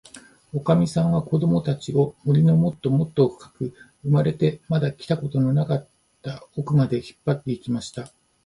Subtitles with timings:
[0.51, 5.87] おかみさんは、こどもたちを、森のもっともっとふかく、生まれてまだ来たことのなかっ
[6.23, 8.11] たおくまで、引っぱって行きました。